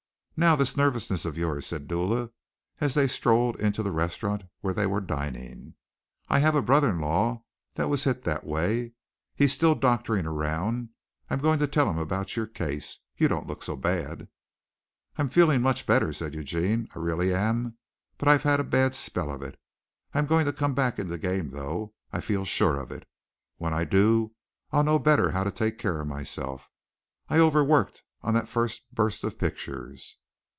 "Now 0.37 0.55
this 0.55 0.75
nervousness 0.75 1.23
of 1.23 1.37
yours," 1.37 1.67
said 1.67 1.87
Dula, 1.87 2.31
as 2.79 2.95
they 2.95 3.07
strolled 3.07 3.59
into 3.59 3.83
the 3.83 3.91
restaurant 3.91 4.41
where 4.61 4.73
they 4.73 4.87
were 4.87 4.99
dining. 4.99 5.75
"I 6.29 6.39
have 6.39 6.55
a 6.55 6.63
brother 6.63 6.89
in 6.89 6.99
law 6.99 7.43
that 7.75 7.89
was 7.89 8.05
hit 8.05 8.23
that 8.23 8.43
way. 8.43 8.93
He's 9.35 9.53
still 9.53 9.75
doctoring 9.75 10.25
around. 10.25 10.89
I'm 11.29 11.41
going 11.41 11.59
to 11.59 11.67
tell 11.67 11.87
him 11.87 11.99
about 11.99 12.35
your 12.35 12.47
case. 12.47 12.97
You 13.15 13.27
don't 13.27 13.45
look 13.45 13.61
so 13.61 13.75
bad." 13.75 14.29
"I'm 15.15 15.29
feeling 15.29 15.61
much 15.61 15.85
better," 15.85 16.11
said 16.11 16.33
Eugene. 16.33 16.87
"I 16.95 16.97
really 16.97 17.31
am 17.31 17.77
but 18.17 18.27
I've 18.27 18.41
had 18.41 18.59
a 18.59 18.63
bad 18.63 18.95
spell 18.95 19.29
of 19.29 19.43
it. 19.43 19.59
I'm 20.11 20.25
going 20.25 20.45
to 20.47 20.53
come 20.53 20.73
back 20.73 20.97
in 20.97 21.07
the 21.09 21.19
game, 21.19 21.49
though, 21.49 21.93
I 22.11 22.19
feel 22.19 22.45
sure 22.45 22.79
of 22.79 22.89
it. 22.91 23.07
When 23.57 23.75
I 23.75 23.83
do 23.85 24.33
I'll 24.71 24.83
know 24.83 24.97
better 24.97 25.29
how 25.29 25.43
to 25.43 25.51
take 25.51 25.77
care 25.77 26.01
of 26.01 26.07
myself. 26.07 26.71
I 27.29 27.37
over 27.37 27.63
worked 27.63 28.01
on 28.23 28.33
that 28.33 28.49
first 28.49 28.91
burst 28.91 29.23
of 29.23 29.37
pictures." 29.37 30.17